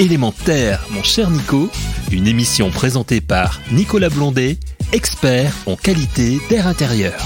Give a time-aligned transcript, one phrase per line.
[0.00, 1.68] Élémentaire, mon cher Nico,
[2.10, 4.56] une émission présentée par Nicolas Blondet,
[4.94, 7.22] expert en qualité d'air intérieur.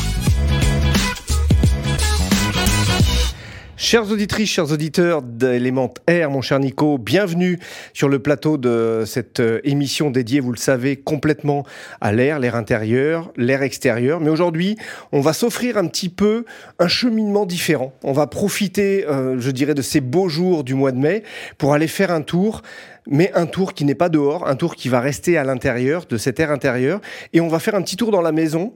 [3.84, 7.58] Chers auditrices, chers auditeurs d'Element Air, mon cher Nico, bienvenue
[7.92, 11.66] sur le plateau de cette euh, émission dédiée, vous le savez, complètement
[12.00, 14.20] à l'air, l'air intérieur, l'air extérieur.
[14.20, 14.78] Mais aujourd'hui,
[15.12, 16.46] on va s'offrir un petit peu
[16.78, 17.92] un cheminement différent.
[18.02, 21.22] On va profiter, euh, je dirais, de ces beaux jours du mois de mai
[21.58, 22.62] pour aller faire un tour
[23.06, 26.16] mais un tour qui n'est pas dehors, un tour qui va rester à l'intérieur de
[26.16, 27.02] cet air intérieur.
[27.34, 28.72] Et on va faire un petit tour dans la maison,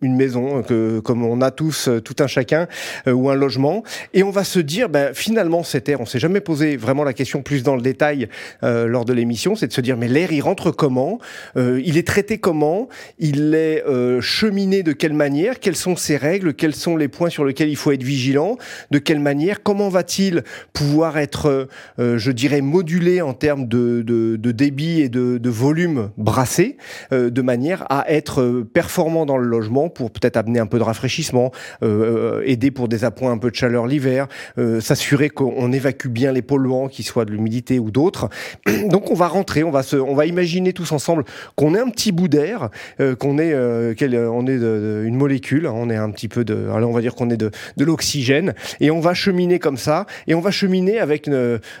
[0.00, 2.68] une maison que comme on a tous euh, tout un chacun
[3.06, 3.82] euh, ou un logement.
[4.14, 7.12] Et on va se dire ben finalement cet air on s'est jamais posé vraiment la
[7.12, 8.28] question plus dans le détail
[8.62, 11.18] euh, lors de l'émission c'est de se dire mais l'air il rentre comment
[11.56, 13.84] il est traité comment il est
[14.20, 17.76] cheminé de quelle manière quelles sont ses règles quels sont les points sur lesquels il
[17.76, 18.56] faut être vigilant
[18.90, 24.52] de quelle manière comment va-t-il pouvoir être je dirais modulé en termes de, de, de
[24.52, 26.76] débit et de, de volume brassé
[27.10, 29.57] de manière à être performant dans le
[29.94, 33.50] pour peut-être amener un peu de rafraîchissement, euh, euh, aider pour des appoints un peu
[33.50, 34.28] de chaleur l'hiver,
[34.58, 38.28] euh, s'assurer qu'on évacue bien les polluants, qu'ils soient de l'humidité ou d'autres.
[38.88, 41.24] Donc on va rentrer, on va se, on va imaginer tous ensemble
[41.56, 42.70] qu'on est un petit bout d'air,
[43.18, 46.90] qu'on est, on est de, une molécule, hein, on est un petit peu de, alors
[46.90, 50.34] on va dire qu'on est de, de l'oxygène, et on va cheminer comme ça, et
[50.34, 51.28] on va cheminer avec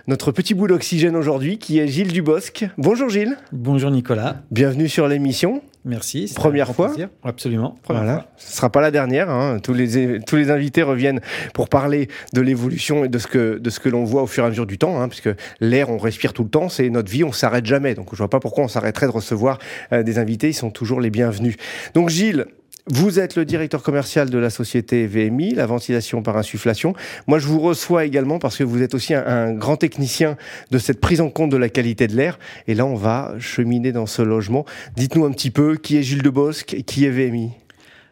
[0.06, 2.66] notre petit bout d'oxygène aujourd'hui, qui est Gilles Dubosc.
[2.76, 3.36] Bonjour Gilles.
[3.52, 4.42] Bonjour Nicolas.
[4.50, 5.62] Bienvenue sur l'émission.
[5.88, 6.30] Merci.
[6.36, 6.92] Première fois
[7.24, 7.74] Absolument.
[7.82, 8.26] Première voilà.
[8.36, 9.30] Ce ne sera pas la dernière.
[9.30, 9.58] Hein.
[9.62, 11.20] Tous, les, tous les invités reviennent
[11.54, 14.44] pour parler de l'évolution et de ce que, de ce que l'on voit au fur
[14.44, 15.30] et à mesure du temps, hein, puisque
[15.60, 17.94] l'air, on respire tout le temps, c'est notre vie, on s'arrête jamais.
[17.94, 19.58] Donc je ne vois pas pourquoi on s'arrêterait de recevoir
[19.92, 21.56] euh, des invités, ils sont toujours les bienvenus.
[21.94, 22.44] Donc Gilles,
[22.90, 26.94] vous êtes le directeur commercial de la société VMI, la ventilation par insufflation.
[27.26, 30.36] Moi, je vous reçois également parce que vous êtes aussi un, grand technicien
[30.70, 32.38] de cette prise en compte de la qualité de l'air.
[32.66, 34.64] Et là, on va cheminer dans ce logement.
[34.96, 37.50] Dites-nous un petit peu qui est Gilles Debosc et qui est VMI.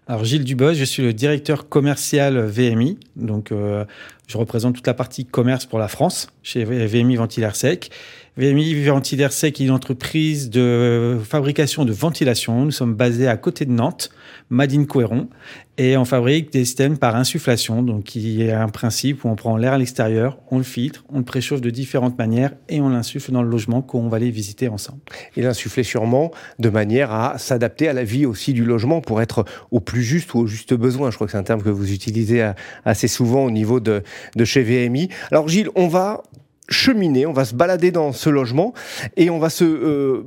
[0.09, 3.85] Alors Gilles Dubosc, je suis le directeur commercial VMI, donc euh,
[4.29, 7.91] je représente toute la partie commerce pour la France chez VMI Ventilaire Sec.
[8.39, 12.67] VMI Ventilaire Sec est une entreprise de fabrication de ventilation.
[12.67, 14.11] Nous sommes basés à côté de Nantes.
[14.51, 15.29] Madine Cohéron,
[15.77, 19.57] et on fabrique des systèmes par insufflation, donc qui est un principe où on prend
[19.57, 23.33] l'air à l'extérieur, on le filtre, on le préchauffe de différentes manières et on l'insuffle
[23.33, 25.01] dans le logement qu'on va aller visiter ensemble.
[25.37, 29.45] Et l'insuffler sûrement de manière à s'adapter à la vie aussi du logement pour être
[29.71, 31.11] au plus juste ou au juste besoin.
[31.11, 32.53] Je crois que c'est un terme que vous utilisez
[32.85, 34.03] assez souvent au niveau de,
[34.37, 35.09] de chez VMI.
[35.33, 36.23] Alors Gilles, on va
[36.69, 38.75] cheminer, on va se balader dans ce logement
[39.17, 40.25] et on va se euh,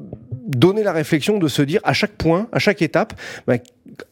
[0.47, 3.13] donner la réflexion de se dire à chaque point, à chaque étape,
[3.47, 3.55] bah,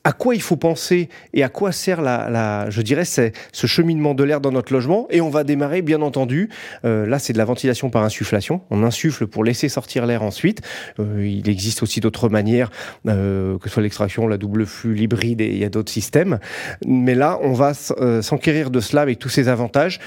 [0.03, 3.67] à quoi il faut penser et à quoi sert la, la je dirais, c'est ce
[3.67, 5.07] cheminement de l'air dans notre logement.
[5.09, 6.49] Et on va démarrer, bien entendu.
[6.83, 8.61] Euh, là, c'est de la ventilation par insufflation.
[8.69, 10.61] On insuffle pour laisser sortir l'air ensuite.
[10.99, 12.71] Euh, il existe aussi d'autres manières,
[13.05, 16.39] que ce soit l'extraction, la double flux, l'hybride, et il y a d'autres systèmes.
[16.85, 19.99] Mais là, on va s'enquérir de cela avec tous ces avantages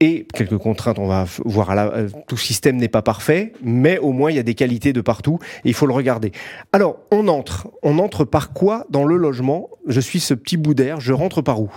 [0.00, 0.98] et quelques contraintes.
[0.98, 4.40] On va voir, la, euh, tout système n'est pas parfait, mais au moins il y
[4.40, 6.32] a des qualités de partout et il faut le regarder.
[6.72, 7.68] Alors, on entre.
[7.82, 9.70] On entre par quoi dans le logement?
[9.86, 11.70] Je suis ce petit bout d'air, je rentre par où?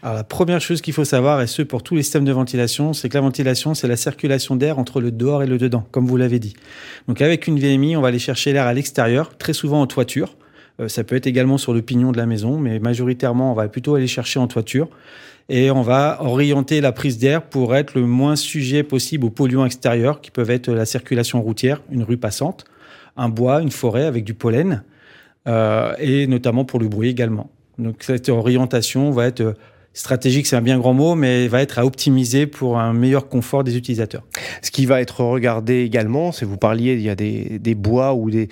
[0.00, 2.92] Alors la première chose qu'il faut savoir, et ce pour tous les systèmes de ventilation,
[2.92, 6.06] c'est que la ventilation, c'est la circulation d'air entre le dehors et le dedans, comme
[6.06, 6.54] vous l'avez dit.
[7.08, 10.36] Donc avec une VMI, on va aller chercher l'air à l'extérieur, très souvent en toiture.
[10.80, 13.68] Euh, ça peut être également sur le pignon de la maison, mais majoritairement, on va
[13.68, 14.88] plutôt aller chercher en toiture
[15.48, 19.64] et on va orienter la prise d'air pour être le moins sujet possible aux polluants
[19.64, 22.64] extérieurs qui peuvent être la circulation routière, une rue passante,
[23.16, 24.82] un bois, une forêt avec du pollen
[25.46, 27.50] euh, et notamment pour le bruit également.
[27.78, 29.54] Donc cette orientation va être
[29.98, 33.64] stratégique, c'est un bien grand mot, mais va être à optimiser pour un meilleur confort
[33.64, 34.22] des utilisateurs.
[34.62, 38.14] Ce qui va être regardé également, c'est vous parliez, il y a des, des bois
[38.14, 38.48] ou des,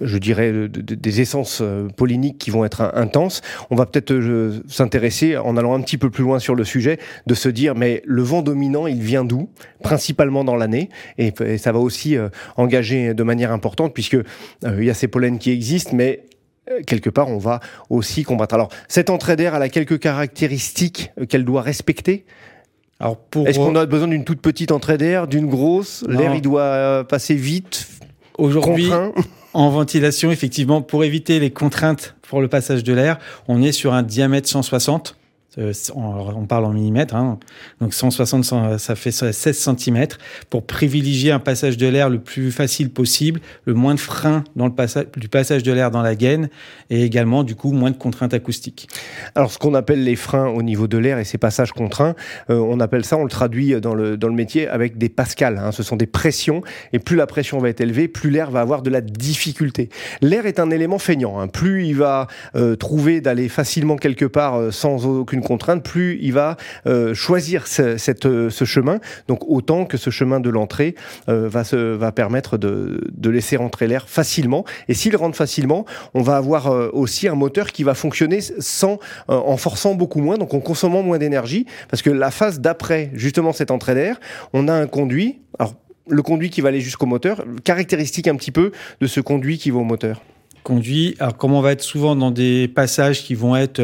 [0.00, 3.42] je dirais, des essences euh, polliniques qui vont être intenses.
[3.70, 6.98] On va peut-être euh, s'intéresser, en allant un petit peu plus loin sur le sujet,
[7.28, 9.48] de se dire, mais le vent dominant, il vient d'où?
[9.84, 14.16] Principalement dans l'année, et, ça va aussi euh, engager de manière importante, puisque
[14.64, 16.27] il y a ces pollens qui existent, mais
[16.86, 17.60] quelque part, on va
[17.90, 18.54] aussi combattre.
[18.54, 22.24] Alors, cette entrée d'air, elle a quelques caractéristiques euh, qu'elle doit respecter.
[23.00, 23.46] Alors pour...
[23.46, 26.04] Est-ce qu'on a besoin d'une toute petite entrée d'air, d'une grosse?
[26.08, 27.88] L'air, il doit euh, passer vite
[28.38, 28.90] Aujourd'hui,
[29.52, 33.18] en ventilation, effectivement, pour éviter les contraintes pour le passage de l'air,
[33.48, 37.38] on est sur un diamètre 160 Euh, on parle en millimètres, hein.
[37.80, 40.06] donc 160, ça fait 16 cm,
[40.50, 44.66] pour privilégier un passage de l'air le plus facile possible, le moins de frein dans
[44.66, 46.50] le passage, du passage de l'air dans la gaine,
[46.90, 48.88] et également du coup moins de contraintes acoustiques.
[49.34, 52.14] Alors ce qu'on appelle les freins au niveau de l'air et ces passages contraints,
[52.50, 55.58] euh, on appelle ça, on le traduit dans le, dans le métier avec des pascales.
[55.58, 55.72] Hein.
[55.72, 56.62] Ce sont des pressions,
[56.92, 59.88] et plus la pression va être élevée, plus l'air va avoir de la difficulté.
[60.20, 61.40] L'air est un élément feignant.
[61.40, 61.48] Hein.
[61.48, 66.56] Plus il va euh, trouver d'aller facilement quelque part sans aucune contrainte, plus il va
[66.86, 67.98] euh, choisir euh,
[68.50, 69.00] ce chemin.
[69.26, 70.94] Donc autant que ce chemin de l'entrée
[71.28, 74.64] euh, va, se, va permettre de, de laisser rentrer l'air facilement.
[74.88, 78.98] Et s'il rentre facilement, on va avoir aussi un moteur qui va fonctionner sans,
[79.28, 83.52] en forçant beaucoup moins, donc en consommant moins d'énergie, parce que la phase d'après justement
[83.52, 84.20] cette entrée d'air,
[84.52, 85.40] on a un conduit.
[85.58, 85.74] Alors
[86.08, 89.70] le conduit qui va aller jusqu'au moteur, caractéristique un petit peu de ce conduit qui
[89.70, 90.22] va au moteur
[90.68, 91.16] conduit.
[91.18, 93.80] Alors, comme on va être souvent dans des passages qui vont être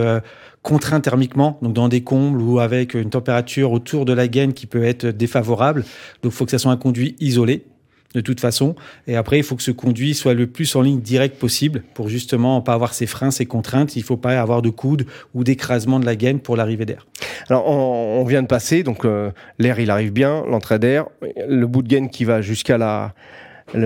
[0.64, 4.66] contraint thermiquement, donc dans des combles ou avec une température autour de la gaine qui
[4.66, 5.84] peut être défavorable.
[6.22, 7.66] Donc il faut que ça soit un conduit isolé
[8.14, 8.74] de toute façon.
[9.06, 12.08] Et après, il faut que ce conduit soit le plus en ligne directe possible pour
[12.08, 13.94] justement pas avoir ces freins, ces contraintes.
[13.94, 17.06] Il ne faut pas avoir de coude ou d'écrasement de la gaine pour l'arrivée d'air.
[17.50, 21.06] Alors, on, vient de passer, donc euh, l'air, il arrive bien, l'entrée d'air,
[21.46, 23.14] le bout de gaine qui va jusqu'à la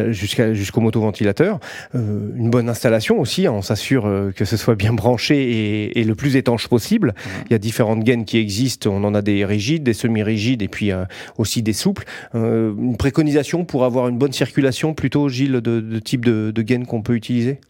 [0.09, 1.61] jusqu'à jusqu'au motoventilateur.
[1.95, 6.05] Euh, une bonne installation aussi, hein, on s'assure euh, que ce soit bien branché et,
[6.05, 7.15] le plus étanche possible.
[7.47, 10.69] Il y a différentes gaines qui existent, on en a des rigides, des semi-rigides et
[10.69, 11.05] puis euh,
[11.37, 12.05] aussi des souples.
[12.35, 16.87] une préconisation pour avoir une bonne circulation plutôt, Gilles, de, de type de, de gaine
[16.87, 17.61] qu'on peut utiliser?
[17.61, 17.68] euh,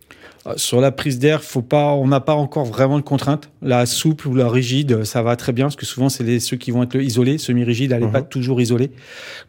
[0.56, 3.50] sur la prise d'air, faut pas, on n'a pas encore vraiment de contraintes.
[3.60, 6.70] La souple ou la rigide, ça va très bien parce que souvent c'est ceux qui
[6.70, 7.38] vont être isolés.
[7.38, 8.28] Semi-rigide, elle n'est pas mhm.
[8.28, 8.90] toujours isolée.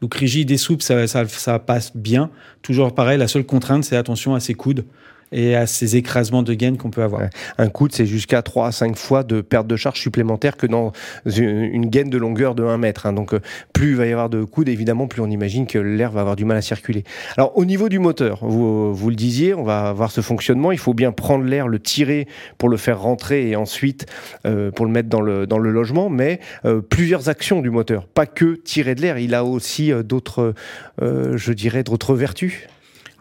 [0.01, 2.29] Donc rigide et souple, ça, ça, ça passe bien.
[2.61, 3.17] Toujours pareil.
[3.17, 4.83] La seule contrainte, c'est attention à ses coudes
[5.31, 7.21] et à ces écrasements de gaines qu'on peut avoir.
[7.57, 10.91] Un coude, c'est jusqu'à 3 à 5 fois de perte de charge supplémentaire que dans
[11.25, 13.05] une gaine de longueur de 1 mètre.
[13.05, 13.13] Hein.
[13.13, 13.39] Donc, euh,
[13.73, 16.35] plus il va y avoir de coudes, évidemment, plus on imagine que l'air va avoir
[16.35, 17.03] du mal à circuler.
[17.37, 20.71] Alors, au niveau du moteur, vous, vous le disiez, on va avoir ce fonctionnement.
[20.71, 22.27] Il faut bien prendre l'air, le tirer
[22.57, 24.05] pour le faire rentrer et ensuite
[24.45, 26.09] euh, pour le mettre dans le, dans le logement.
[26.09, 29.17] Mais euh, plusieurs actions du moteur, pas que tirer de l'air.
[29.17, 30.53] Il a aussi d'autres,
[31.01, 32.67] je dirais, d'autres vertus.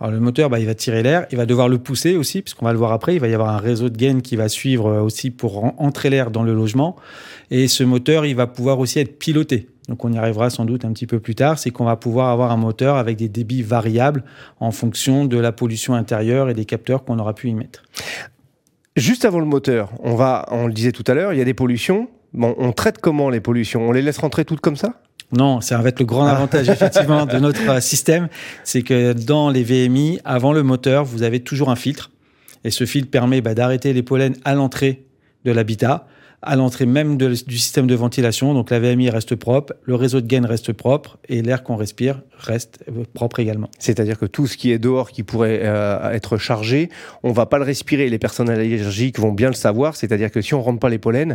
[0.00, 2.66] Alors le moteur, bah, il va tirer l'air, il va devoir le pousser aussi, puisqu'on
[2.66, 4.86] va le voir après, il va y avoir un réseau de gaines qui va suivre
[4.86, 6.96] euh, aussi pour entrer l'air dans le logement.
[7.50, 9.68] Et ce moteur, il va pouvoir aussi être piloté.
[9.88, 12.28] Donc on y arrivera sans doute un petit peu plus tard, c'est qu'on va pouvoir
[12.28, 14.22] avoir un moteur avec des débits variables
[14.60, 17.84] en fonction de la pollution intérieure et des capteurs qu'on aura pu y mettre.
[18.96, 21.44] Juste avant le moteur, on va, on le disait tout à l'heure, il y a
[21.44, 22.08] des pollutions.
[22.34, 23.88] Bon, on traite comment les pollutions?
[23.88, 25.00] On les laisse rentrer toutes comme ça?
[25.32, 26.32] Non, ça va être le grand ah.
[26.32, 28.28] avantage effectivement de notre euh, système,
[28.64, 32.10] c'est que dans les VMI, avant le moteur, vous avez toujours un filtre.
[32.64, 35.04] Et ce filtre permet bah, d'arrêter les pollens à l'entrée
[35.44, 36.06] de l'habitat,
[36.40, 38.54] à l'entrée même du système de ventilation.
[38.54, 42.22] Donc la VMI reste propre, le réseau de gaine reste propre et l'air qu'on respire
[42.38, 43.68] reste euh, propre également.
[43.78, 46.88] C'est-à-dire que tout ce qui est dehors qui pourrait euh, être chargé,
[47.22, 48.08] on va pas le respirer.
[48.08, 49.94] Les personnes allergiques vont bien le savoir.
[49.94, 51.34] C'est-à-dire que si on rentre pas les pollens,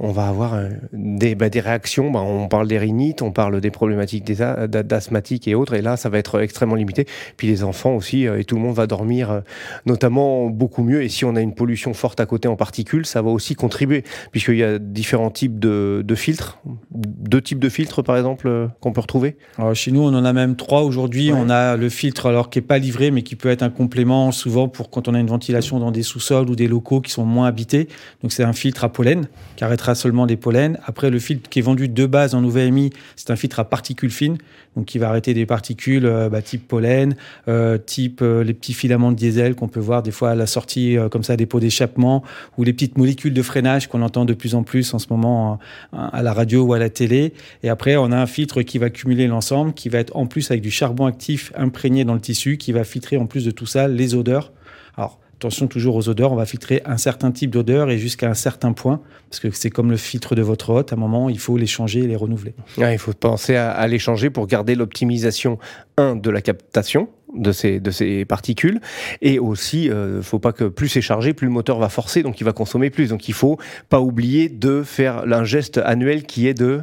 [0.00, 2.10] on va avoir euh, des, bah, des réactions.
[2.10, 5.74] Bah, on parle des rhinites, on parle des problématiques d'asthmatiques et autres.
[5.74, 7.06] Et là, ça va être extrêmement limité.
[7.36, 9.40] Puis les enfants aussi, euh, et tout le monde va dormir euh,
[9.84, 11.02] notamment beaucoup mieux.
[11.02, 14.02] Et si on a une pollution forte à côté en particules, ça va aussi contribuer,
[14.32, 16.58] puisqu'il y a différents types de, filtres.
[16.90, 19.36] Deux types de filtres, par exemple, qu'on peut retrouver.
[19.58, 21.30] Alors, chez nous, on en a même trois aujourd'hui.
[21.32, 24.32] On a le filtre, alors qui est pas livré, mais qui peut être un complément
[24.32, 27.24] souvent pour quand on a une ventilation dans des sous-sols ou des locaux qui sont
[27.24, 27.88] moins habités.
[28.22, 30.78] Donc c'est un filtre à pollen qui arrêtera seulement des pollens.
[30.84, 34.10] Après, le filtre qui est vendu de base en UVMI, c'est un filtre à particules
[34.10, 34.38] fines,
[34.76, 37.16] donc qui va arrêter des particules euh, bah, type pollen,
[37.48, 40.46] euh, type euh, les petits filaments de diesel qu'on peut voir des fois à la
[40.46, 42.22] sortie comme ça des pots d'échappement,
[42.58, 45.58] ou les petites molécules de freinage qu'on entend de plus en plus en ce moment
[45.92, 47.32] à la radio ou à la télé.
[47.62, 50.50] Et après, on a un filtre qui va cumuler l'ensemble, qui va être en plus
[50.50, 53.66] avec du charbon actif imprégné dans le tissu, qui va filtrer en plus de tout
[53.66, 54.52] ça les odeurs.
[54.96, 58.34] Alors, attention toujours aux odeurs, on va filtrer un certain type d'odeur et jusqu'à un
[58.34, 61.38] certain point, parce que c'est comme le filtre de votre hôte, à un moment, il
[61.38, 62.52] faut les changer et les renouveler.
[62.76, 65.58] il faut penser à, les changer pour garder l'optimisation,
[65.96, 68.82] un, de la captation, de ces, de ces particules.
[69.22, 71.88] Et aussi, il euh, ne faut pas que plus c'est chargé, plus le moteur va
[71.88, 73.08] forcer, donc il va consommer plus.
[73.08, 76.82] Donc il faut pas oublier de faire un geste annuel qui est de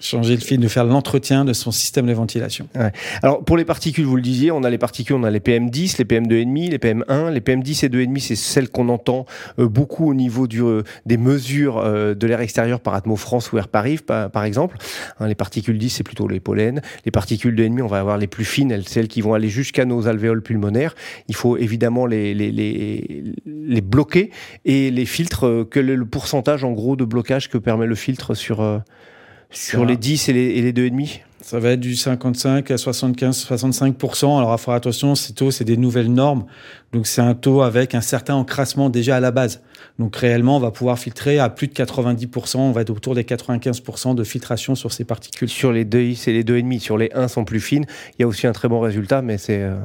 [0.00, 2.68] changer le film, de faire l'entretien de son système de ventilation.
[2.76, 2.92] Ouais.
[3.22, 5.96] Alors pour les particules, vous le disiez, on a les particules, on a les PM10,
[5.98, 7.32] les PM2,5, les PM1.
[7.32, 9.26] Les PM10 et 2,5, c'est celles qu'on entend
[9.58, 13.50] euh, beaucoup au niveau du, euh, des mesures euh, de l'air extérieur par Atmo France
[13.50, 14.76] ou Air Paris, par, exemple.
[15.18, 16.80] Hein, les particules 10, c'est plutôt les pollens.
[17.04, 19.84] Les particules 2,5, on va avoir les plus fines, elles, celles qui vont aller jusqu'à
[19.84, 20.94] nos alvéoles pulmonaires.
[21.26, 24.30] Il faut évidemment les, les, les, les bloquer
[24.64, 28.34] et les filtres, quel est le pourcentage en gros de blocage que permet le filtre
[28.34, 28.80] sur
[29.50, 33.46] sur les 10 et les, et les 2,5 Ça va être du 55 à 75,
[33.46, 34.38] 65%.
[34.38, 36.44] Alors, à faire attention, ces taux, c'est des nouvelles normes.
[36.92, 39.60] Donc, c'est un taux avec un certain encrassement déjà à la base.
[39.98, 43.24] Donc réellement, on va pouvoir filtrer à plus de 90%, on va être autour des
[43.24, 45.48] 95% de filtration sur ces particules.
[45.48, 47.84] Sur les 2, c'est les 2,5, sur les 1 sont plus fines.
[48.18, 49.76] Il y a aussi un très bon résultat, mais c'est euh,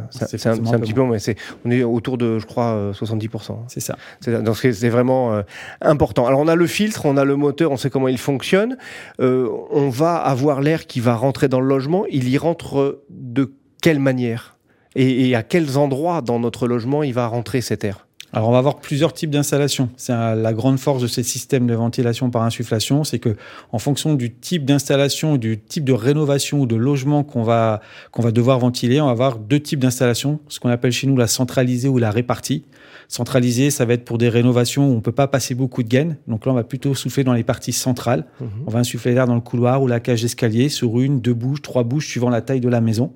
[0.46, 3.52] un, un, petit peu, mais c'est on est autour de, je crois, 70%.
[3.52, 3.98] Euh, c'est ça.
[4.42, 5.42] Donc c'est vraiment euh,
[5.82, 6.28] important.
[6.28, 8.78] Alors on a le filtre, on a le moteur, on sait comment il fonctionne.
[9.20, 12.06] On va avoir l'air qui va rentrer dans le logement.
[12.10, 14.53] Il y rentre de quelle manière?
[14.96, 18.52] Et, et à quels endroits dans notre logement il va rentrer cet air alors, on
[18.52, 19.90] va avoir plusieurs types d'installations.
[19.96, 23.36] C'est la grande force de ces systèmes de ventilation par insufflation, c'est que,
[23.72, 27.82] en fonction du type d'installation, du type de rénovation ou de logement qu'on va
[28.12, 31.16] qu'on va devoir ventiler, on va avoir deux types d'installations, ce qu'on appelle chez nous
[31.16, 32.66] la centralisée ou la répartie.
[33.08, 36.18] Centralisée, ça va être pour des rénovations où on peut pas passer beaucoup de gaines.
[36.28, 38.26] Donc là, on va plutôt souffler dans les parties centrales.
[38.40, 38.46] Mmh.
[38.66, 41.62] On va insuffler l'air dans le couloir ou la cage d'escalier sur une, deux bouches,
[41.62, 43.14] trois bouches, suivant la taille de la maison,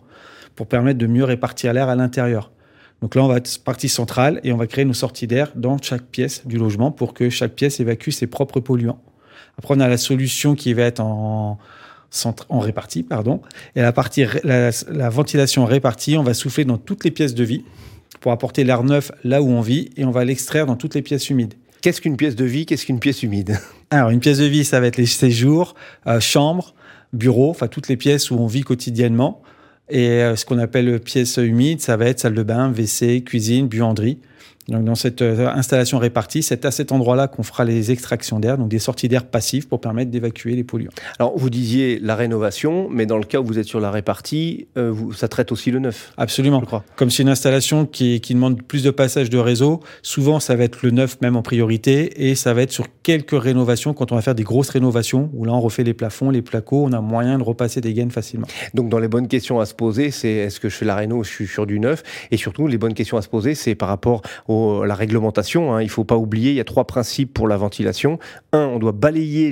[0.57, 2.51] pour permettre de mieux répartir l'air à l'intérieur.
[3.01, 5.77] Donc là, on va être partie centrale et on va créer nos sorties d'air dans
[5.81, 8.99] chaque pièce du logement pour que chaque pièce évacue ses propres polluants.
[9.59, 11.59] Après, on a la solution qui va être en,
[12.49, 13.41] en répartie, pardon.
[13.75, 17.43] Et la partie, la, la, ventilation répartie, on va souffler dans toutes les pièces de
[17.43, 17.63] vie
[18.19, 21.03] pour apporter l'air neuf là où on vit et on va l'extraire dans toutes les
[21.03, 21.53] pièces humides.
[21.81, 23.59] Qu'est-ce qu'une pièce de vie Qu'est-ce qu'une pièce humide?
[23.91, 25.75] Alors, une pièce de vie, ça va être les séjours,
[26.07, 26.73] euh, chambres,
[27.13, 29.43] bureaux, enfin toutes les pièces où on vit quotidiennement.
[29.89, 33.67] Et euh, ce qu'on appelle pièces humides, ça va être salle de bain, WC, cuisine,
[33.67, 34.19] buanderie.
[34.67, 38.57] Donc dans cette euh, installation répartie, c'est à cet endroit-là qu'on fera les extractions d'air,
[38.57, 40.91] donc des sorties d'air passives pour permettre d'évacuer les polluants.
[41.19, 44.67] Alors vous disiez la rénovation, mais dans le cas où vous êtes sur la répartie,
[44.77, 46.11] euh, vous, ça traite aussi le neuf.
[46.17, 46.61] Absolument.
[46.95, 50.65] Comme c'est une installation qui, qui, demande plus de passage de réseau, souvent ça va
[50.65, 54.15] être le neuf même en priorité, et ça va être sur quelques rénovations quand on
[54.15, 56.99] va faire des grosses rénovations où là on refait les plafonds, les placos, on a
[56.99, 58.47] moyen de repasser des gaines facilement.
[58.73, 61.23] Donc dans les bonnes questions à se poser, c'est est-ce que je fais la réno,
[61.23, 63.87] je suis sur du neuf, et surtout les bonnes questions à se poser, c'est par
[63.87, 65.73] rapport au la réglementation.
[65.73, 65.81] Hein.
[65.81, 68.19] Il ne faut pas oublier, il y a trois principes pour la ventilation.
[68.53, 69.51] Un, on doit balayer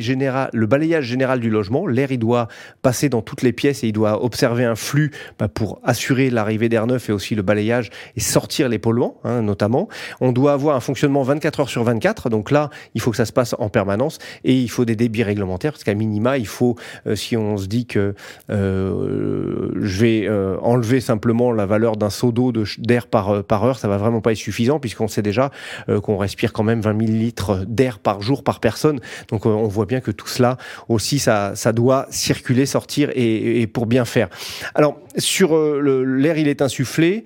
[0.54, 1.88] le balayage général du logement.
[1.88, 2.48] L'air, il doit
[2.82, 6.70] passer dans toutes les pièces et il doit observer un flux bah, pour assurer l'arrivée
[6.70, 9.88] d'air neuf et aussi le balayage et sortir les polluants, hein, notamment.
[10.22, 12.30] On doit avoir un fonctionnement 24 heures sur 24.
[12.30, 15.24] Donc là, il faut que ça se passe en permanence et il faut des débits
[15.24, 16.76] réglementaires parce qu'à minima, il faut,
[17.08, 18.16] euh, si on se dit que
[18.50, 23.78] euh, je vais euh, enlever simplement la valeur d'un seau d'eau d'air par, par heure,
[23.78, 25.52] ça va vraiment pas être suffisant puisqu'on sait déjà
[25.90, 29.02] euh, qu'on respire quand même 20 000 litres d'air par jour par personne.
[29.30, 33.68] Donc euh, on voit bien que tout cela aussi, ça, ça doit circuler, sortir et,
[33.68, 34.30] pour bien faire.
[34.74, 37.26] Alors sur euh, l'air, il est insufflé.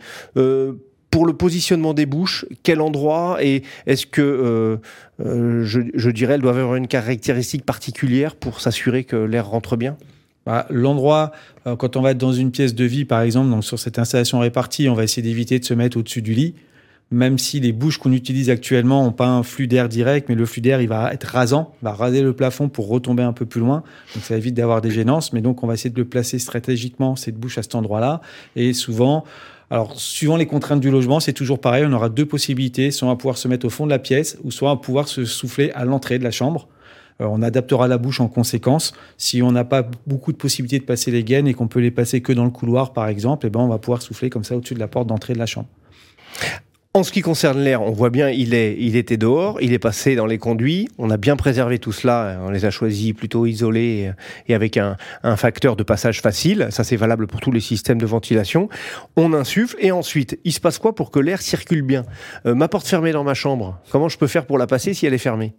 [1.11, 4.79] Pour le positionnement des bouches, quel endroit et est-ce que
[5.19, 9.97] je, dirais elles doivent avoir une caractéristique particulière pour s'assurer que l'air rentre bien?
[10.45, 11.31] Bah, L'endroit,
[11.65, 14.39] quand on va être dans une pièce de vie, par exemple, donc sur cette installation
[14.39, 16.53] répartie, on va essayer d'éviter de se mettre au-dessus du lit
[17.11, 20.45] même si les bouches qu'on utilise actuellement n'ont pas un flux d'air direct, mais le
[20.45, 23.61] flux d'air, il va être rasant, va raser le plafond pour retomber un peu plus
[23.61, 23.83] loin.
[24.13, 27.15] Donc ça évite d'avoir des gênances, mais donc on va essayer de le placer stratégiquement,
[27.15, 28.21] cette bouche à cet endroit-là.
[28.55, 29.23] Et souvent,
[29.71, 31.85] alors, suivant les contraintes du logement, c'est toujours pareil.
[31.87, 32.89] On aura deux possibilités.
[32.89, 35.25] Soit va pouvoir se mettre au fond de la pièce, ou soit va pouvoir se
[35.25, 36.67] souffler à l'entrée de la chambre.
[37.21, 38.93] Euh, on adaptera la bouche en conséquence.
[39.17, 41.91] Si on n'a pas beaucoup de possibilités de passer les gaines et qu'on peut les
[41.91, 44.55] passer que dans le couloir, par exemple, eh ben, on va pouvoir souffler comme ça
[44.55, 45.67] au-dessus de la porte d'entrée de la chambre.
[46.99, 49.79] En ce qui concerne l'air, on voit bien, il, est, il était dehors, il est
[49.79, 50.89] passé dans les conduits.
[50.97, 52.41] On a bien préservé tout cela.
[52.45, 54.11] On les a choisis plutôt isolés
[54.49, 54.97] et avec un,
[55.37, 56.67] facteur de passage facile.
[56.71, 58.67] Ça, c'est valable pour tous les systèmes de ventilation.
[59.15, 62.03] On insuffle et ensuite, il se passe quoi pour que l'air circule bien?
[62.45, 65.05] Euh, Ma porte fermée dans ma chambre, comment je peux faire pour la passer si
[65.05, 65.53] elle est fermée?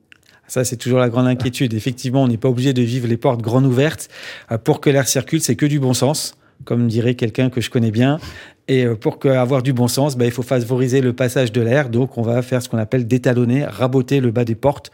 [0.47, 1.73] Ça, c'est toujours la grande inquiétude.
[1.73, 4.11] Effectivement, on n'est pas obligé de vivre les portes grandes ouvertes.
[4.52, 7.70] Euh, pour que l'air circule, c'est que du bon sens comme dirait quelqu'un que je
[7.70, 8.18] connais bien.
[8.69, 11.88] Et euh, pour avoir du bon sens, bah, il faut favoriser le passage de l'air.
[11.88, 14.90] Donc, on va faire ce qu'on appelle détalonner, raboter le bas des portes.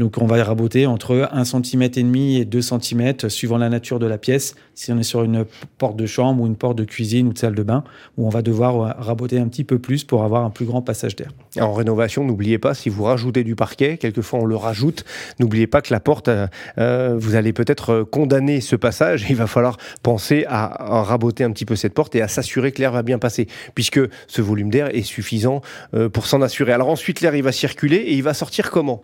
[0.00, 3.98] Donc on va raboter entre 1 cm et demi et 2 cm suivant la nature
[3.98, 4.54] de la pièce.
[4.74, 5.44] Si on est sur une
[5.76, 7.84] porte de chambre ou une porte de cuisine ou de salle de bain,
[8.16, 11.16] où on va devoir raboter un petit peu plus pour avoir un plus grand passage
[11.16, 11.32] d'air.
[11.60, 15.04] En rénovation, n'oubliez pas, si vous rajoutez du parquet, quelquefois on le rajoute,
[15.38, 16.46] n'oubliez pas que la porte, euh,
[16.78, 19.26] euh, vous allez peut-être condamner ce passage.
[19.28, 22.80] Il va falloir penser à, raboter un petit peu cette porte et à s'assurer que
[22.80, 25.60] l'air va bien passer, puisque ce volume d'air est suffisant
[25.92, 26.72] euh, pour s'en assurer.
[26.72, 29.02] Alors ensuite, l'air, il va circuler et il va sortir comment?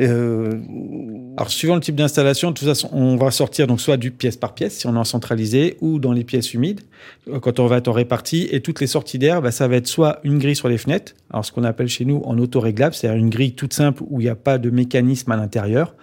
[0.00, 0.60] Euh,
[1.36, 4.36] Alors, suivant le type d'installation, de toute façon, on va sortir donc soit du pièce
[4.36, 6.80] par pièce, si on est en centralisé, ou dans les pièces humides,
[7.28, 8.48] euh, quand on va être en répartie.
[8.50, 11.14] Et toutes les sorties d'air, bah, ça va être soit une grille sur les fenêtres,
[11.30, 14.24] alors ce qu'on appelle chez nous en auto-réglable, c'est-à-dire une grille toute simple où il
[14.24, 15.94] n'y a pas de mécanisme à l'intérieur,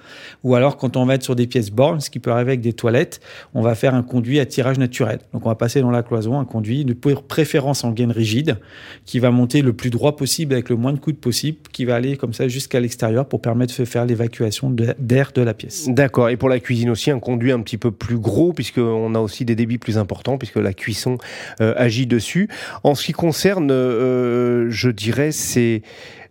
[0.44, 2.62] ou alors quand on va être sur des pièces bornes, ce qui peut arriver avec
[2.62, 3.22] des toilettes,
[3.54, 5.20] on va faire un conduit à tirage naturel.
[5.34, 8.58] Donc, on va passer dans la cloison un conduit de préférence en gaine rigide,
[9.06, 11.96] qui va monter le plus droit possible avec le moins de coudes possible, qui va
[11.96, 15.88] aller comme ça jusqu'à l'extérieur pour permettre de faire l'évacuation d'air de la pièce.
[15.88, 16.30] D'accord.
[16.30, 19.46] Et pour la cuisine aussi, un conduit un petit peu plus gros, puisqu'on a aussi
[19.46, 21.18] des débits plus importants, puisque la cuisson
[21.62, 22.50] euh, agit dessus.
[22.84, 25.82] En ce qui concerne, euh, je dirais, ces,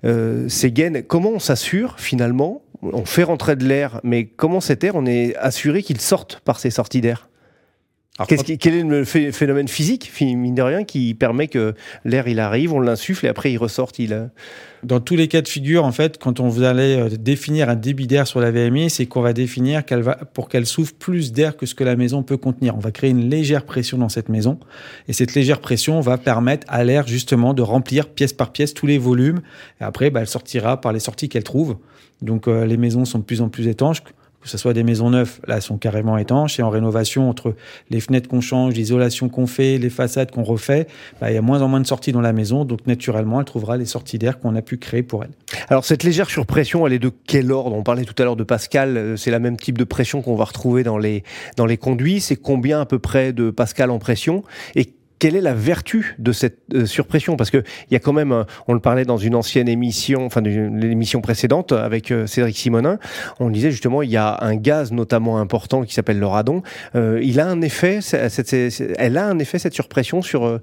[0.04, 2.62] euh, ces gaines, comment on s'assure finalement?
[2.82, 6.58] On fait rentrer de l'air, mais comment cet air, on est assuré qu'il sorte par
[6.58, 7.28] ces sorties d'air?
[8.28, 12.78] Quel est le phénomène physique, mine de rien, qui permet que l'air il arrive, on
[12.78, 14.30] l'insuffle et après il ressorte il...
[14.84, 17.74] Dans tous les cas de figure, en fait, quand on vous allez euh, définir un
[17.74, 21.32] débit d'air sur la VMI, c'est qu'on va définir qu'elle va, pour qu'elle souffle plus
[21.32, 22.76] d'air que ce que la maison peut contenir.
[22.76, 24.60] On va créer une légère pression dans cette maison
[25.08, 28.86] et cette légère pression va permettre à l'air justement de remplir pièce par pièce tous
[28.86, 29.40] les volumes
[29.80, 31.78] et après bah, elle sortira par les sorties qu'elle trouve.
[32.20, 34.02] Donc euh, les maisons sont de plus en plus étanches
[34.44, 36.60] que ce soit des maisons neuves, là, sont carrément étanches.
[36.60, 37.56] Et en rénovation, entre
[37.88, 40.86] les fenêtres qu'on change, l'isolation qu'on fait, les façades qu'on refait,
[41.18, 42.66] bah, il y a moins en moins de sorties dans la maison.
[42.66, 45.30] Donc, naturellement, elle trouvera les sorties d'air qu'on a pu créer pour elle.
[45.70, 47.74] Alors, cette légère surpression, elle est de quel ordre?
[47.74, 48.96] On parlait tout à l'heure de Pascal.
[48.98, 51.24] Euh, c'est la même type de pression qu'on va retrouver dans les,
[51.56, 52.20] dans les conduits.
[52.20, 54.44] C'est combien à peu près de Pascal en pression?
[54.74, 54.92] Et
[55.24, 57.38] quelle est la vertu de cette euh, surpression?
[57.38, 60.42] Parce qu'il y a quand même, euh, on le parlait dans une ancienne émission, enfin
[60.42, 62.98] l'émission précédente avec euh, Cédric Simonin,
[63.40, 66.62] on disait justement il y a un gaz notamment important qui s'appelle le radon.
[66.94, 68.00] il a un effet,
[68.98, 70.60] elle a un effet cette surpression sur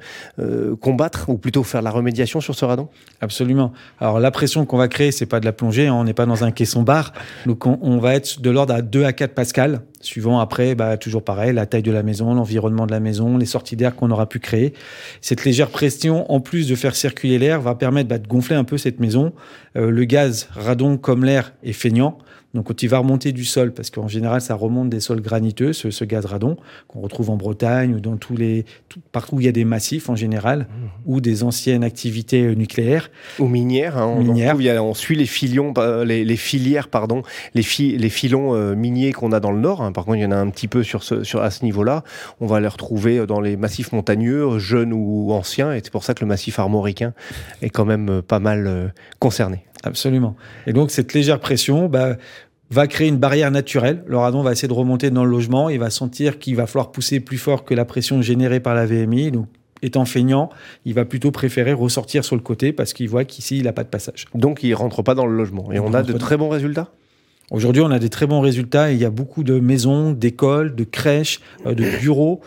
[0.80, 2.90] combattre ou plutôt faire la remédiation sur ce radon?
[3.20, 3.74] Absolument.
[4.00, 6.28] Alors la pression qu'on va créer, c'est pas de la plongée, hein, on n'est pas
[6.28, 7.14] dans un caisson bar,
[7.48, 10.98] donc on, on va être de l'ordre à 2 à 4 pascal Suivant après, bah,
[10.98, 14.12] toujours pareil, la taille de la maison, l'environnement de la maison, les sorties d'air qu'on
[14.12, 14.74] aura pu créer.
[15.22, 18.64] Cette légère pression, en plus de faire circuler l'air, va permettre bah, de gonfler un
[18.64, 19.34] peu cette maison.
[19.78, 22.18] Euh, le gaz radon comme l'air est feignant.
[22.54, 25.74] Donc quand il va remonter du sol, parce qu'en général ça remonte des sols graniteux,
[25.74, 28.66] ce, gaz radon qu'on retrouve en Bretagne ou dans tous les
[29.12, 30.66] partout où il y a des massifs en général mmh.
[31.06, 33.98] ou des anciennes activités euh, nucléaires ou minières.
[33.98, 35.74] Hein, on, suit les filions,
[36.06, 39.82] les, filières pardon, les, les filons euh, miniers qu'on a dans le nord.
[39.82, 39.92] Hein.
[39.92, 42.04] par contre il y en a un petit peu sur ce, sur à ce niveau-là.
[42.42, 46.14] On va les retrouver dans les massifs montagneux, jeunes ou anciens, et c'est pour ça
[46.14, 47.14] que le massif armoricain
[47.62, 49.66] est quand même euh, pas mal concerné.
[49.84, 50.36] Absolument.
[50.68, 52.18] Et donc cette légère pression bah,
[52.72, 54.04] va créer une barrière naturelle.
[54.08, 56.92] Le radon va essayer de remonter dans le logement, il va sentir qu'il va falloir
[56.92, 59.32] pousser plus fort que la pression générée par la VMI.
[59.32, 59.48] Donc
[59.82, 60.50] étant feignant,
[60.86, 63.84] il va plutôt préférer ressortir sur le côté parce qu'il voit qu'ici, il n'a pas
[63.84, 64.26] de passage.
[64.36, 65.72] Donc, il rentre pas dans le logement.
[65.72, 66.92] Et on, a de très bons résultats?
[67.52, 68.92] Aujourd'hui, on a des très bons résultats.
[68.92, 72.42] Il y a beaucoup de maisons, d'écoles, de crèches, euh, de bureaux.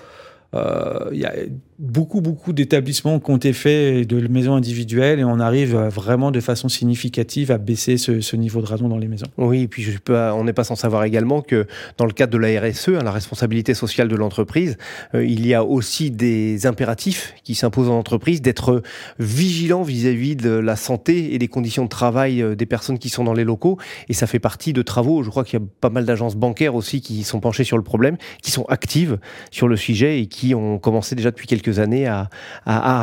[0.54, 1.34] Euh, il y a
[1.78, 6.68] beaucoup, beaucoup d'établissements ont été faits de maisons individuelles et on arrive vraiment de façon
[6.68, 9.26] significative à baisser ce, niveau de radon dans les maisons.
[9.38, 11.66] Oui, et puis on n'est pas sans savoir également que
[11.98, 14.76] dans le cadre de la RSE, hein, la responsabilité sociale de l'entreprise,
[15.14, 18.82] euh, il y a aussi des impératifs qui s'imposent en entreprise d'être
[19.18, 23.24] vigilant vis-à-vis de la santé et des conditions de travail euh, des personnes qui sont
[23.24, 23.78] dans les locaux.
[24.08, 25.22] Et ça fait partie de travaux.
[25.22, 27.82] Je crois qu'il y a pas mal d'agences bancaires aussi qui sont penchées sur le
[27.82, 29.18] problème, qui sont actives
[29.50, 32.28] sur le sujet et qui ont commencé déjà depuis quelques années à,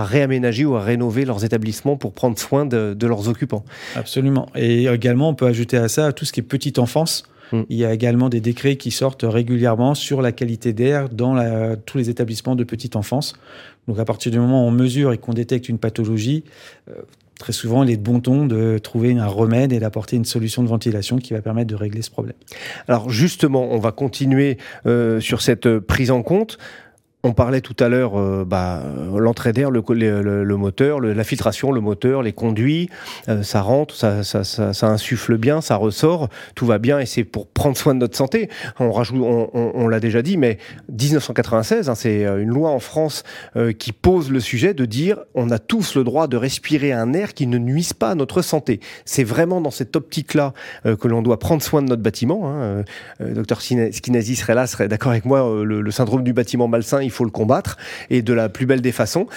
[0.04, 3.66] réaménager ou à rénover leurs établissements pour prendre soin de, leurs occupants.
[3.96, 4.48] Absolument.
[4.56, 7.24] Et également, on peut ajouter à ça tout ce qui est petite enfance.
[7.52, 7.64] Hmm.
[7.70, 11.36] Il y a également des décrets qui sortent régulièrement sur la qualité d'air dans
[11.86, 13.34] tous les établissements de petite enfance.
[13.88, 16.44] Donc à partir du moment où on mesure et qu'on détecte une pathologie,
[16.90, 16.94] euh,
[17.40, 20.64] très souvent, il est de bon ton de trouver un remède et d'apporter une solution
[20.64, 22.36] de ventilation qui va permettre de régler ce problème.
[22.88, 26.58] Alors justement, on va continuer euh, sur cette prise en compte
[27.24, 28.82] On parlait tout à l'heure, euh, bah,
[29.16, 29.82] l'entrée d'air, le,
[30.58, 32.90] moteur, la filtration, le moteur, les conduits,
[33.30, 37.78] euh, ça rentre, ça, insuffle bien, ça ressort, tout va bien et c'est pour prendre
[37.78, 38.50] soin de notre santé.
[38.80, 40.58] On rajoute, on, l'a déjà dit, mais
[40.90, 43.24] 1996, hein, c'est euh, une loi en France
[43.56, 47.14] euh, qui pose le sujet de dire on a tous le droit de respirer un
[47.14, 48.80] air qui ne nuise pas à notre santé.
[49.06, 50.54] C'est vraiment dans cette optique-là
[50.84, 52.50] que l'on doit prendre soin de notre bâtiment.
[52.50, 52.84] Hein.
[53.20, 55.64] docteur Skinazi serait là, serait d'accord avec moi.
[55.64, 57.78] Le syndrome du bâtiment malsain, il faut le combattre
[58.10, 59.28] et de la plus belle des façons.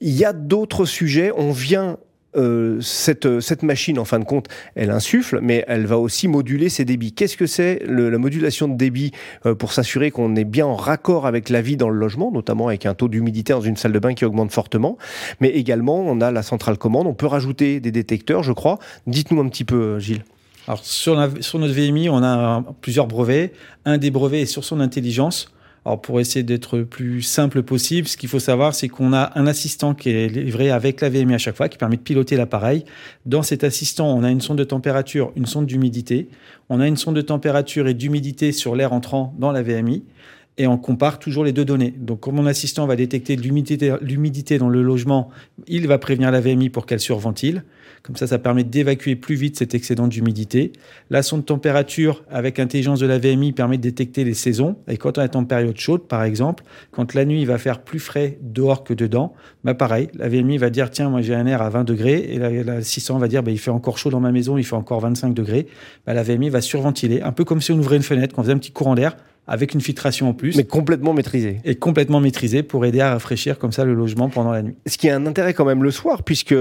[0.00, 1.32] Il y a d'autres sujets.
[1.36, 1.96] On vient
[2.34, 6.68] euh, cette, cette machine, en fin de compte, elle insuffle, mais elle va aussi moduler
[6.68, 7.12] ses débits.
[7.12, 9.12] Qu'est-ce que c'est la modulation de débit
[9.44, 12.68] euh, pour s'assurer qu'on est bien en raccord avec la vie dans le logement, notamment
[12.68, 14.96] avec un taux d'humidité dans une salle de bain qui augmente fortement,
[15.40, 18.78] mais également on a la centrale commande, on peut rajouter des détecteurs, je crois.
[19.06, 20.24] Dites-nous un petit peu, Gilles.
[20.66, 23.52] Alors sur notre VMI, on a plusieurs brevets.
[23.84, 25.52] Un des brevets est sur son intelligence.
[25.84, 29.48] Alors pour essayer d'être plus simple possible, ce qu'il faut savoir, c'est qu'on a un
[29.48, 32.84] assistant qui est livré avec la VMI à chaque fois, qui permet de piloter l'appareil.
[33.26, 36.28] Dans cet assistant, on a une sonde de température, une sonde d'humidité.
[36.68, 40.04] On a une sonde de température et d'humidité sur l'air entrant dans la VMI
[40.58, 41.94] et on compare toujours les deux données.
[41.96, 45.30] Donc, comme mon assistant va détecter l'humidité dans le logement,
[45.66, 47.64] il va prévenir la VMI pour qu'elle surventile.
[48.02, 50.72] Comme ça, ça permet d'évacuer plus vite cet excédent d'humidité.
[51.08, 54.76] La sonde température avec intelligence de la VMI permet de détecter les saisons.
[54.88, 57.82] Et quand on est en période chaude, par exemple, quand la nuit il va faire
[57.82, 61.46] plus frais dehors que dedans, bah pareil, la VMI va dire tiens, moi j'ai un
[61.46, 64.32] air à 20 degrés et l'assistant va dire bah, il fait encore chaud dans ma
[64.32, 65.68] maison, il fait encore 25 degrés.
[66.04, 68.52] Bah, la VMI va surventiler, un peu comme si on ouvrait une fenêtre, qu'on faisait
[68.52, 70.56] un petit courant d'air avec une filtration en plus.
[70.56, 71.60] Mais complètement maîtrisé.
[71.64, 74.74] Et complètement maîtrisé pour aider à rafraîchir comme ça le logement pendant la nuit.
[74.86, 76.54] Ce qui a un intérêt quand même le soir, puisque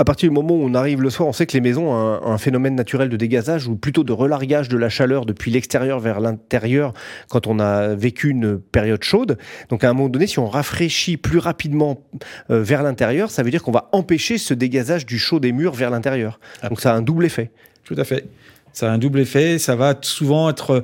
[0.00, 2.26] à partir du moment où on arrive le soir, on sait que les maisons ont
[2.26, 6.20] un, phénomène naturel de dégazage ou plutôt de relargage de la chaleur depuis l'extérieur vers
[6.20, 6.94] l'intérieur
[7.28, 9.36] quand on a vécu une période chaude.
[9.68, 12.02] Donc à un moment donné, si on rafraîchit plus rapidement
[12.48, 15.74] euh, vers l'intérieur, ça veut dire qu'on va empêcher ce dégazage du chaud des murs
[15.74, 16.40] vers l'intérieur.
[16.66, 17.50] Donc ça a un double effet.
[17.84, 18.24] Tout à fait.
[18.72, 19.58] Ça a un double effet.
[19.58, 20.82] Ça va souvent être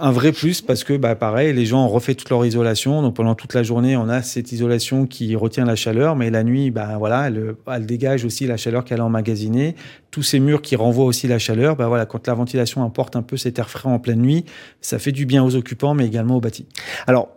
[0.00, 3.02] un vrai plus parce que, bah, pareil, les gens ont refait toute leur isolation.
[3.02, 6.44] Donc pendant toute la journée, on a cette isolation qui retient la chaleur, mais la
[6.44, 9.74] nuit, bah, voilà, elle, dégage aussi la chaleur qu'elle a emmagasinée.
[10.10, 13.22] Tous ces murs qui renvoient aussi la chaleur, bah, voilà, quand la ventilation apporte un
[13.22, 14.44] peu cet air frais en pleine nuit,
[14.80, 16.66] ça fait du bien aux occupants, mais également aux bâtis.
[17.06, 17.28] Alors,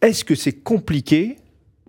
[0.00, 1.36] est-ce que c'est compliqué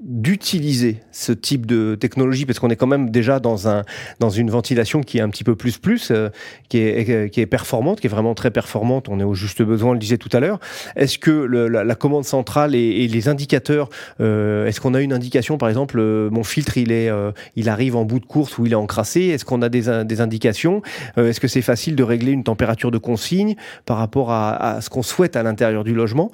[0.02, 3.84] d'utiliser ce type de technologie parce qu'on est quand même déjà dans un
[4.20, 6.30] dans une ventilation qui est un petit peu plus plus euh,
[6.70, 9.10] qui est qui est performante qui est vraiment très performante.
[9.10, 10.60] On est au juste besoin on le disait tout à l'heure.
[10.96, 15.02] Est-ce que le, la, la, commande centrale et, et les indicateurs euh, est-ce qu'on a
[15.02, 18.26] une indication par exemple euh, mon filtre il est euh, il arrive en bout de
[18.26, 19.22] course ou il est encrassé?
[19.22, 20.82] Est-ce qu'on a des, des indications?
[21.18, 24.90] Est-ce que c'est facile de régler une température de consigne par rapport à, à ce
[24.90, 26.32] qu'on souhaite à l'intérieur du logement?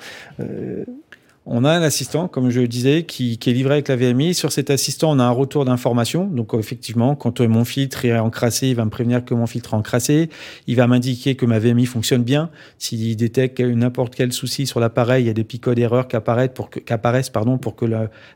[1.49, 4.33] On a un assistant, comme je le disais, qui, qui, est livré avec la VMI.
[4.33, 6.25] Sur cet assistant, on a un retour d'information.
[6.25, 9.77] Donc, effectivement, quand mon filtre est encrassé, il va me prévenir que mon filtre est
[9.77, 10.29] encrassé.
[10.67, 12.49] Il va m'indiquer que ma VMI fonctionne bien.
[12.79, 16.51] S'il détecte n'importe quel souci sur l'appareil, il y a des picots d'erreur qui apparaissent
[16.53, 17.85] pour que, apparaissent, pardon, pour que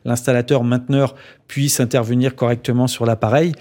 [0.06, 1.16] l'installateur mainteneur
[1.48, 3.52] puisse intervenir correctement sur l'appareil.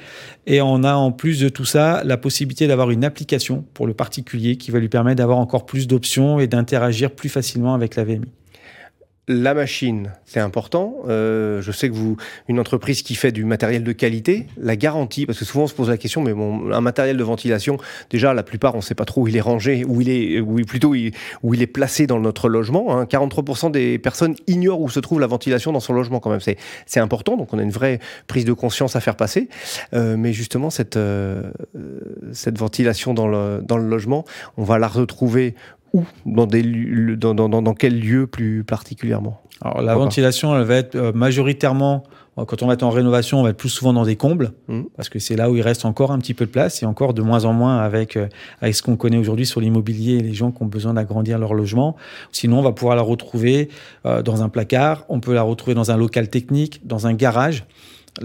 [0.47, 3.95] Et on a en plus de tout ça la possibilité d'avoir une application pour le
[3.95, 8.05] particulier qui va lui permettre d'avoir encore plus d'options et d'interagir plus facilement avec la
[8.05, 8.29] VMI
[9.29, 10.97] la machine, c'est important.
[11.09, 12.17] Euh, je sais que vous,
[12.49, 15.75] une entreprise qui fait du matériel de qualité, la garantie, parce que souvent on se
[15.75, 17.77] pose la question, mais bon, un matériel de ventilation,
[18.11, 20.41] déjà la plupart on ne sait pas trop où il est rangé, où il est,
[20.41, 20.95] où plutôt
[21.43, 22.97] où il est placé dans notre logement.
[22.97, 23.05] Hein.
[23.05, 26.41] 43% des personnes ignorent où se trouve la ventilation dans son logement quand même.
[26.41, 26.57] C'est
[26.87, 29.49] c'est important, donc on a une vraie prise de conscience à faire passer.
[29.95, 31.53] Euh, mais justement cette euh,
[32.33, 34.25] cette ventilation dans le dans le logement,
[34.57, 35.55] on va la retrouver
[35.93, 36.05] où?
[36.27, 36.63] Dans, des,
[37.17, 39.41] dans, dans, dans, quel lieu plus particulièrement?
[39.63, 42.05] Alors la ventilation, elle va être euh, majoritairement,
[42.39, 44.53] euh, quand on va être en rénovation, on va être plus souvent dans des combles,
[44.69, 44.83] mmh.
[44.97, 47.13] parce que c'est là où il reste encore un petit peu de place, et encore
[47.13, 48.29] de moins en moins avec, euh,
[48.63, 51.53] avec ce qu'on connaît aujourd'hui sur l'immobilier et les gens qui ont besoin d'agrandir leur
[51.53, 51.97] logement.
[52.33, 53.69] Sinon, on va pouvoir la retrouver
[54.05, 57.65] dans un placard, on peut la retrouver dans un local technique, dans un garage.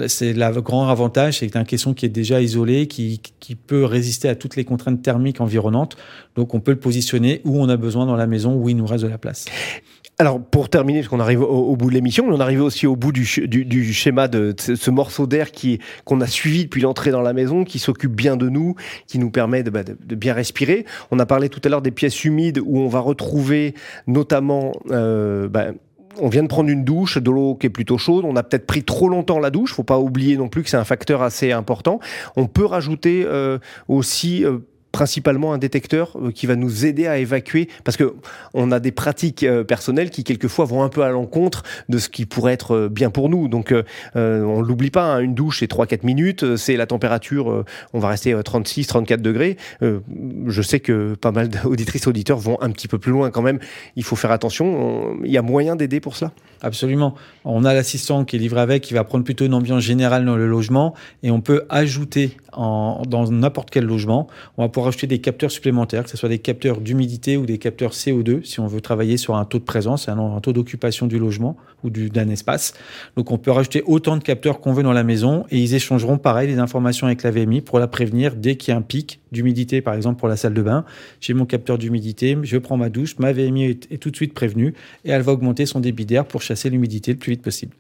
[0.08, 3.22] C'est le grand avantage, c'est un caisson qui est déjà isolé, qui,
[3.68, 5.96] peut résister à toutes les contraintes thermiques environnantes.
[6.36, 8.86] Donc, on peut le positionner où on a besoin dans la maison, où il nous
[8.86, 9.46] reste de la place.
[10.18, 13.12] Alors, pour terminer, parce qu'on arrive au, bout de l'émission, on arrive aussi au bout
[13.12, 15.50] du, schéma de, ce morceau d'air
[16.06, 18.76] qu'on a suivi depuis l'entrée dans la maison, qui s'occupe bien de nous,
[19.08, 20.86] qui nous permet de, bah, bien respirer.
[21.12, 23.76] On a parlé tout à l'heure des pièces humides où on va retrouver
[24.08, 25.68] notamment euh, bah,
[26.20, 28.26] on vient de prendre une douche, de l'eau qui est plutôt chaude.
[28.26, 29.74] On a peut-être pris trop longtemps la douche.
[29.74, 32.00] Faut pas oublier non plus que c'est un facteur assez important.
[32.36, 34.60] On peut rajouter euh, aussi euh,
[34.96, 38.16] principalement un détecteur qui va nous aider à évacuer, parce que
[38.54, 42.26] on a des pratiques personnelles qui quelquefois vont un peu à l'encontre de ce qui
[42.26, 43.50] pourrait être bien pour nous.
[43.50, 43.74] Donc
[44.16, 48.34] on l'oublie pas, hein, une douche c'est 3-4 minutes, c'est la température, on va rester
[48.34, 49.58] 36-34 degrés.
[49.82, 53.60] je sais que pas mal d'auditrices auditeurs vont un petit peu plus loin quand même.
[53.98, 55.18] Il faut faire attention.
[55.26, 56.32] Il y a moyen d'aider pour cela
[56.66, 57.14] Absolument.
[57.44, 60.36] On a l'assistant qui est livré avec, qui va prendre plutôt une ambiance générale dans
[60.36, 65.20] le logement et on peut ajouter dans n'importe quel logement, on va pouvoir ajouter des
[65.20, 68.82] capteurs supplémentaires, que ce soit des capteurs d'humidité ou des capteurs CO2 si on veut
[68.82, 72.74] travailler sur un taux de présence, un, taux d'occupation du logement ou d'un espace.
[73.16, 76.18] Donc on peut rajouter autant de capteurs qu'on veut dans la maison et ils échangeront
[76.18, 79.20] pareil les informations avec la VMI pour la prévenir dès qu'il y a un pic
[79.32, 80.86] d'humidité, par exemple pour la salle de bain.
[81.20, 84.34] J'ai mon capteur d'humidité, je prends ma douche, ma VMI est, est tout de suite
[84.34, 84.74] prévenue
[85.04, 87.76] et elle va augmenter son débit d'air pour chasser l'humidité le plus vite possible.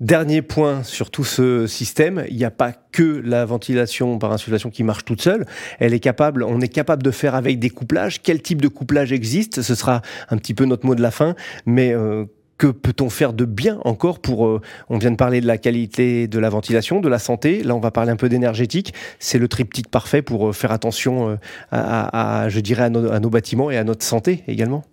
[0.00, 4.68] Dernier point sur tout ce système, il n'y a pas que la ventilation par insufflation
[4.68, 5.46] qui marche toute seule.
[5.78, 8.22] Elle est capable, on est capable de faire avec des couplages.
[8.22, 9.62] Quel type de couplage existe?
[9.62, 11.34] Ce sera un petit peu notre mot de la fin.
[11.64, 12.26] Mais euh,
[12.58, 14.60] que peut-on faire de bien encore pour euh,
[14.90, 17.62] On vient de parler de la qualité de la ventilation, de la santé.
[17.62, 18.92] Là, on va parler un peu d'énergétique.
[19.18, 21.38] C'est le triptyque parfait pour euh, faire attention
[21.72, 24.84] à, je dirais, à nos bâtiments et à notre santé également.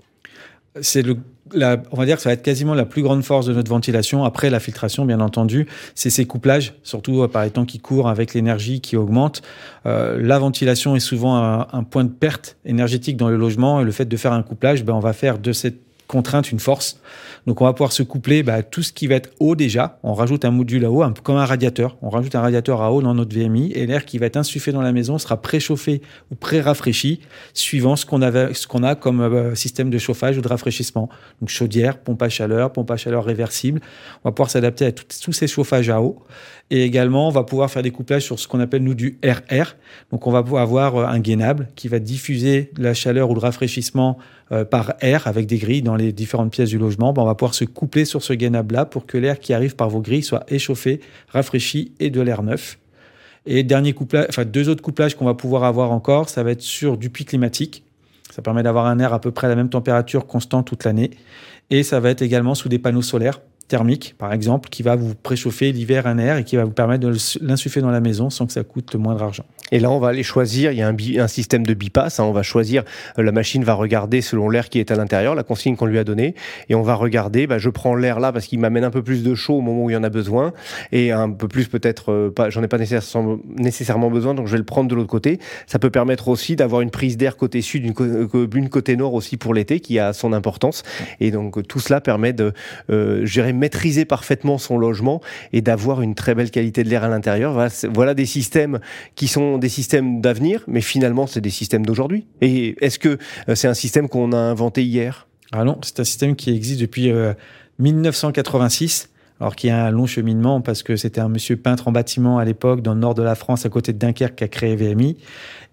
[0.81, 1.17] C'est le
[1.91, 4.23] on va dire que ça va être quasiment la plus grande force de notre ventilation,
[4.23, 8.09] après la filtration bien entendu, c'est ces couplages, surtout euh, par les temps qui courent
[8.09, 9.41] avec l'énergie qui augmente.
[9.86, 13.83] Euh, la ventilation est souvent un, un, point de perte énergétique dans le logement et
[13.83, 15.79] le fait de faire un couplage, ben, on va faire de cette
[16.13, 16.99] contrainte une force.
[17.47, 19.97] Donc on va pouvoir se coupler bah, tout ce qui va être haut déjà.
[20.04, 21.97] On rajoute un module à eau, un comme un radiateur.
[22.04, 24.71] On rajoute un radiateur à eau dans notre VMI et l'air qui va être insufflé
[24.71, 27.19] dans la maison sera préchauffé ou pré-rafraîchi
[27.56, 31.10] suivant ce qu'on a comme euh, système de chauffage ou de rafraîchissement.
[31.41, 33.82] Donc chaudière, pompe à chaleur, pompe à chaleur réversible.
[34.23, 36.19] On va pouvoir s'adapter à tous ces chauffages à eau.
[36.69, 39.76] Et également, on va pouvoir faire des couplages sur ce qu'on appelle nous du RR.
[40.12, 43.39] Donc on va pouvoir avoir euh, un gainable qui va diffuser la chaleur ou le
[43.39, 44.17] rafraîchissement
[44.51, 47.13] euh, par air avec des grilles dans les différentes pièces du logement.
[47.15, 50.01] on va pouvoir se coupler sur ce gainable-là pour que l'air qui arrive par vos
[50.01, 52.77] grilles soit échauffé, rafraîchi et de l'air neuf.
[53.45, 56.62] Et dernier couplage, enfin deux autres couplages qu'on va pouvoir avoir encore, ça va être
[56.62, 57.84] sur du puits climatique.
[58.32, 61.12] Ça permet d'avoir un air à peu près à la même température constante toute l'année.
[61.69, 65.15] Et ça va être également sous des panneaux solaires thermique, par exemple, qui va vous
[65.15, 68.45] préchauffer l'hiver un air et qui va vous permettre de l'insuffler dans la maison sans
[68.45, 69.45] que ça coûte le moindre argent.
[69.71, 72.26] Et là, on va aller choisir, il y a un, un système de bypass, hein,
[72.26, 72.84] on va choisir,
[73.17, 75.97] euh, la machine va regarder selon l'air qui est à l'intérieur, la consigne qu'on lui
[75.97, 76.36] a donnée,
[76.69, 79.23] et on va regarder, bah, je prends l'air là parce qu'il m'amène un peu plus
[79.23, 80.54] de chaud au moment où il y en a besoin,
[80.91, 84.52] et un peu plus peut-être, euh, pas, j'en ai pas nécessairement, nécessairement besoin, donc je
[84.52, 85.39] vais le prendre de l'autre côté.
[85.65, 89.13] Ça peut permettre aussi d'avoir une prise d'air côté sud, une, euh, une, côté nord
[89.13, 90.84] aussi pour l'été, qui a son importance,
[91.19, 92.54] et donc tout cela permet de,
[92.89, 97.09] euh, gérer maîtriser parfaitement son logement et d'avoir une très belle qualité de l'air à
[97.09, 97.57] l'intérieur.
[97.93, 98.79] Voilà, des systèmes
[99.15, 102.25] qui sont des systèmes d'avenir, mais finalement, c'est des systèmes d'aujourd'hui.
[102.41, 103.17] Et est-ce que
[103.49, 105.27] euh, c'est un système qu'on a inventé hier?
[105.51, 107.11] Ah non, c'est un système qui existe depuis
[107.79, 111.87] 1986 euh, alors qu'il y a un long cheminement parce que c'était un monsieur peintre
[111.87, 114.43] en bâtiment à l'époque dans le nord de la France, à côté de Dunkerque, qui
[114.43, 115.17] a créé VMI.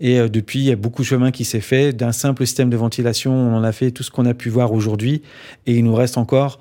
[0.00, 1.92] Et euh, depuis, il y a beaucoup de chemin qui s'est fait.
[1.92, 4.72] D'un simple système de ventilation, on en a fait tout ce qu'on a pu voir
[4.72, 5.22] aujourd'hui.
[5.66, 6.58] Et il nous reste encore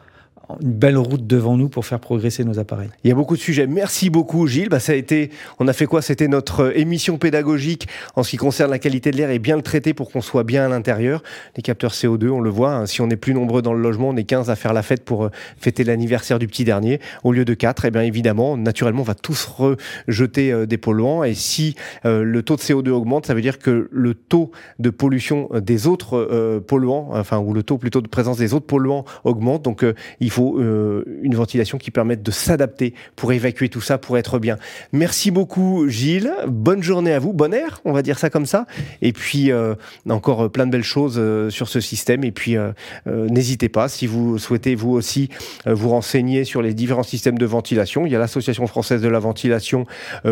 [0.62, 2.90] une belle route devant nous pour faire progresser nos appareils.
[3.04, 3.68] Il y a beaucoup de sujets.
[3.68, 4.70] Merci beaucoup Gilles.
[4.70, 6.02] Bah, ça a été, on a fait quoi?
[6.02, 9.56] C'était notre euh, émission pédagogique en ce qui concerne la qualité de l'air et bien
[9.56, 11.24] le traiter pour qu'on soit bien à l'intérieur.
[11.56, 12.86] Les capteurs CO2, on le voit, hein.
[12.86, 15.04] si on est plus nombreux dans le logement, on est 15 à faire la fête
[15.04, 17.00] pour euh, fêter l'anniversaire du petit dernier.
[17.24, 20.78] Au lieu de 4, et eh bien évidemment, naturellement, on va tous rejeter euh, des
[20.78, 21.24] polluants.
[21.24, 25.50] Et si le taux de CO2 augmente, ça veut dire que le taux de pollution
[25.54, 29.64] des autres polluants, enfin, ou le taux plutôt de présence des autres polluants augmente.
[29.64, 29.86] Donc
[30.20, 34.40] il faut euh, une ventilation qui permette de s'adapter pour évacuer tout ça, pour être
[34.40, 34.58] bien.
[34.92, 38.66] Merci beaucoup Gilles, bonne journée à vous, bon air, on va dire ça comme ça.
[39.02, 39.76] Et puis euh,
[40.10, 42.24] encore euh, plein de belles choses sur ce système.
[42.24, 42.56] Et puis
[43.06, 45.30] n'hésitez pas, si vous souhaitez vous aussi
[45.66, 49.20] vous renseigner sur les différents systèmes de ventilation, il y a l'Association française de la
[49.20, 49.86] ventilation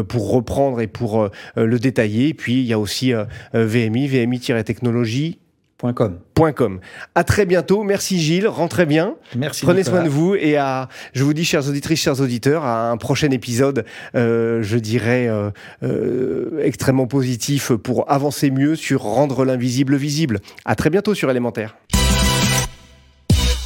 [0.07, 2.29] pour reprendre et pour le détailler.
[2.29, 3.13] Et puis il y a aussi
[3.53, 5.39] VMI, VMI-technologie
[5.79, 6.17] Com.
[6.55, 6.79] .com.
[7.13, 7.83] À très bientôt.
[7.83, 8.47] Merci Gilles.
[8.47, 9.13] Rentrez bien.
[9.35, 9.63] Merci.
[9.63, 12.97] Prenez soin de vous et à, je vous dis, chers auditrices, chers auditeurs, à un
[12.97, 13.85] prochain épisode,
[14.15, 15.51] euh, je dirais, euh,
[15.83, 20.39] euh, extrêmement positif pour avancer mieux sur rendre l'invisible visible.
[20.65, 21.75] À très bientôt sur Élémentaire.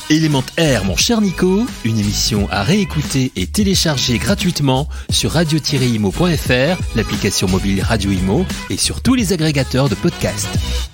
[0.09, 7.81] Élémentaire, mon cher Nico, une émission à réécouter et télécharger gratuitement sur radio-imo.fr, l'application mobile
[7.81, 10.90] Radio Imo et sur tous les agrégateurs de podcasts.